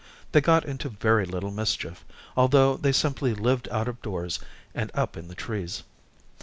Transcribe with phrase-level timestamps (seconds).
[0.31, 2.03] They got into very little mischief,
[2.35, 4.39] although they simply lived out of doors,
[4.73, 5.83] and up in the trees.